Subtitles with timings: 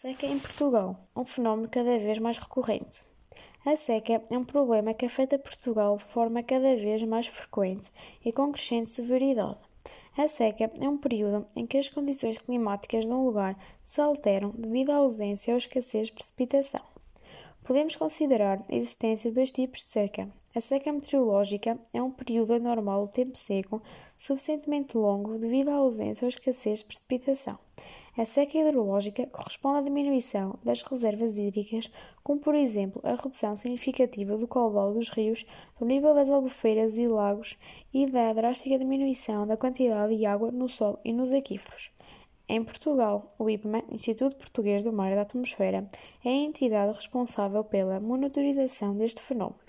[0.00, 3.02] Seca em Portugal, um fenómeno cada vez mais recorrente.
[3.66, 7.90] A seca é um problema que afeta Portugal de forma cada vez mais frequente
[8.24, 9.58] e com crescente severidade.
[10.16, 14.50] A seca é um período em que as condições climáticas de um lugar se alteram
[14.56, 16.82] devido à ausência ou escassez de precipitação.
[17.64, 20.28] Podemos considerar a existência de dois tipos de seca.
[20.54, 23.82] A seca meteorológica é um período anormal de tempo seco
[24.16, 27.58] suficientemente longo devido à ausência ou escassez de precipitação.
[28.18, 31.88] A seca hidrológica corresponde à diminuição das reservas hídricas,
[32.24, 35.46] como por exemplo a redução significativa do caudal dos rios,
[35.78, 37.56] do nível das albufeiras e lagos
[37.94, 41.92] e da drástica diminuição da quantidade de água no solo e nos aquíferos.
[42.48, 45.88] Em Portugal, o IPMA, Instituto Português do Mar e da Atmosfera,
[46.24, 49.60] é a entidade responsável pela monitorização deste fenómeno.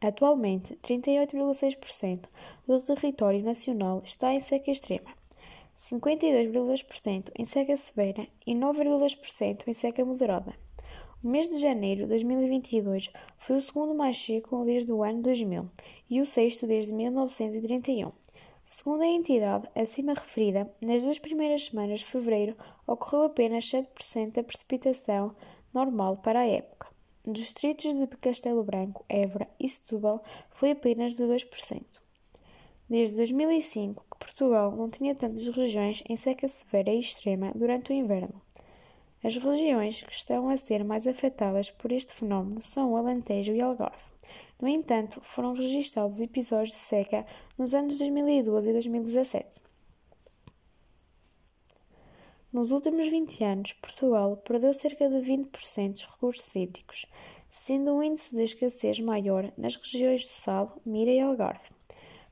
[0.00, 2.24] Atualmente, 38,6%
[2.66, 5.19] do território nacional está em seca extrema
[5.80, 10.54] 52,2% em seca severa e 9,2% em seca moderada.
[11.24, 15.70] O mês de janeiro de 2022 foi o segundo mais seco desde o ano 2000
[16.10, 18.12] e o sexto desde 1931.
[18.62, 22.54] Segundo a entidade acima referida, nas duas primeiras semanas de fevereiro
[22.86, 25.34] ocorreu apenas 7% da precipitação
[25.72, 26.88] normal para a época.
[27.24, 31.82] Nos distritos de Castelo Branco, Évora e Setúbal foi apenas de 2%.
[32.88, 37.94] Desde 2005 que Portugal não tinha tantas regiões em seca severa e extrema durante o
[37.94, 38.40] inverno.
[39.24, 43.60] As regiões que estão a ser mais afetadas por este fenómeno são o Alentejo e
[43.60, 44.04] Algarve.
[44.60, 47.26] No entanto, foram registrados episódios de seca
[47.58, 49.60] nos anos 2012 e 2017.
[52.52, 57.06] Nos últimos 20 anos, Portugal perdeu cerca de 20% dos recursos hídricos,
[57.48, 61.79] sendo o índice de escassez maior nas regiões do Sal, Mira e Algarve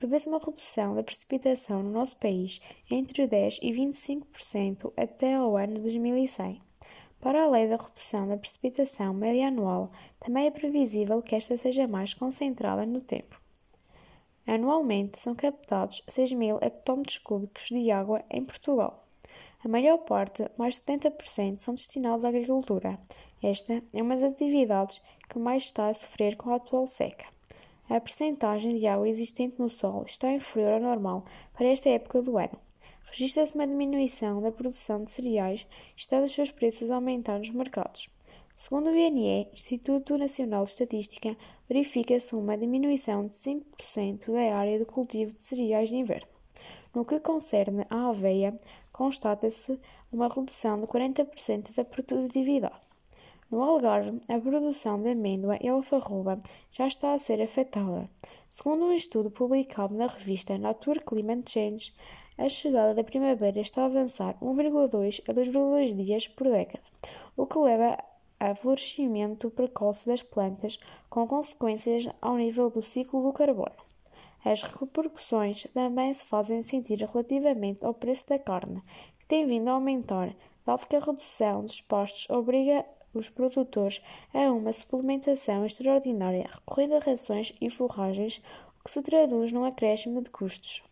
[0.00, 5.78] prevê-se uma redução da precipitação no nosso país entre 10% e 25% até ao ano
[5.78, 6.60] 2100.
[7.20, 12.14] Para além da redução da precipitação média anual, também é previsível que esta seja mais
[12.14, 13.38] concentrada no tempo.
[14.46, 19.06] Anualmente são captados 6 mil hectómetros cúbicos de água em Portugal.
[19.62, 22.98] A maior parte, mais de 70%, são destinados à agricultura.
[23.42, 27.26] Esta é uma das atividades que mais está a sofrer com a atual seca.
[27.90, 32.38] A percentagem de água existente no solo está inferior ao normal para esta época do
[32.38, 32.56] ano.
[33.10, 38.08] Registra-se uma diminuição da produção de cereais, estando os seus preços a aumentar nos mercados.
[38.54, 41.36] Segundo o INE, Instituto Nacional de Estatística,
[41.68, 46.28] verifica-se uma diminuição de 5% da área de cultivo de cereais de inverno.
[46.94, 48.56] No que concerne à aveia,
[48.92, 49.76] constata-se
[50.12, 52.89] uma redução de 40% da produtividade.
[53.50, 56.38] No Algarve, a produção de amêndoa e alfarroba
[56.70, 58.08] já está a ser afetada.
[58.48, 61.92] Segundo um estudo publicado na revista Nature Climate Change,
[62.38, 66.80] a chegada da primavera está a avançar 1,2 a 2,2 dias por década,
[67.36, 67.98] o que leva
[68.38, 70.78] a florescimento precoce das plantas,
[71.08, 73.74] com consequências ao nível do ciclo do carbono.
[74.44, 78.80] As repercussões também se fazem sentir relativamente ao preço da carne,
[79.18, 84.52] que tem vindo a aumentar, dado que a redução dos postos obriga os produtores a
[84.52, 88.40] uma suplementação extraordinária, recorrendo a rações e forragens,
[88.78, 90.82] o que se traduz num acréscimo de custos.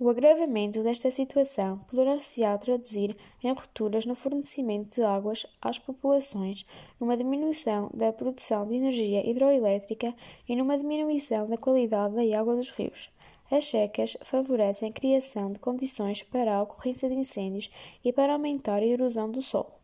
[0.00, 6.66] O agravamento desta situação poderá-se-á traduzir em rupturas no fornecimento de águas às populações,
[6.98, 10.12] numa diminuição da produção de energia hidroelétrica
[10.48, 13.10] e numa diminuição da qualidade da água dos rios.
[13.48, 17.70] As secas favorecem a criação de condições para a ocorrência de incêndios
[18.04, 19.81] e para aumentar a erosão do solo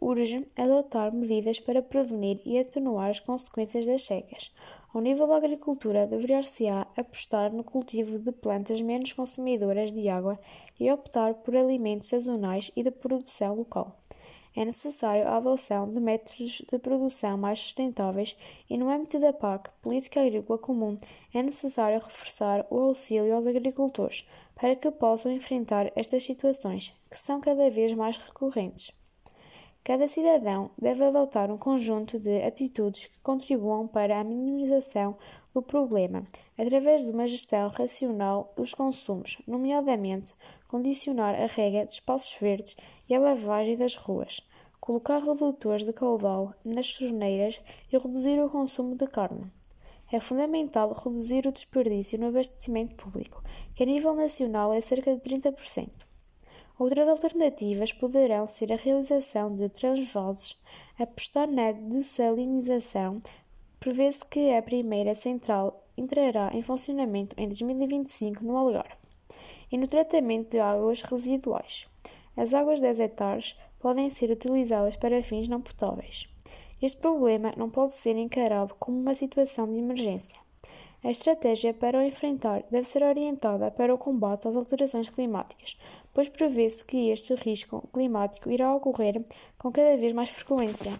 [0.00, 4.52] urge adotar medidas para prevenir e atenuar as consequências das secas.
[4.92, 10.38] Ao nível da agricultura, deveria-se-á apostar no cultivo de plantas menos consumidoras de água
[10.80, 13.96] e optar por alimentos sazonais e de produção local.
[14.56, 18.36] É necessário a adoção de métodos de produção mais sustentáveis
[18.68, 20.98] e, no âmbito da PAC, Política Agrícola Comum,
[21.32, 24.26] é necessário reforçar o auxílio aos agricultores
[24.56, 28.97] para que possam enfrentar estas situações, que são cada vez mais recorrentes.
[29.84, 35.16] Cada cidadão deve adotar um conjunto de atitudes que contribuam para a minimização
[35.54, 36.26] do problema,
[36.58, 40.34] através de uma gestão racional dos consumos, nomeadamente
[40.68, 42.76] condicionar a rega de espaços verdes
[43.08, 44.46] e a lavagem das ruas,
[44.78, 47.60] colocar redutores de caudal nas torneiras
[47.90, 49.50] e reduzir o consumo de carne.
[50.12, 53.42] É fundamental reduzir o desperdício no abastecimento público,
[53.74, 56.07] que a nível nacional é cerca de 30%.
[56.78, 60.62] Outras alternativas poderão ser a realização de transvoses,
[60.96, 63.20] apostar na dessalinização.
[63.80, 68.94] Prevê-se que a primeira central entrará em funcionamento em 2025 no Algarve.
[69.72, 71.86] E no tratamento de águas residuais.
[72.36, 76.28] As águas desertares podem ser utilizadas para fins não potáveis.
[76.80, 80.38] Este problema não pode ser encarado como uma situação de emergência.
[81.02, 85.78] A estratégia para o enfrentar deve ser orientada para o combate às alterações climáticas,
[86.18, 89.24] pois prevê-se que este risco climático irá ocorrer
[89.56, 90.90] com cada vez mais frequência.